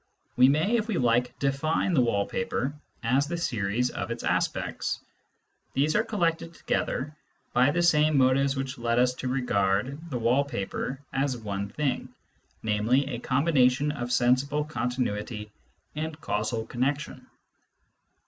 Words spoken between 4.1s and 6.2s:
aspects. These are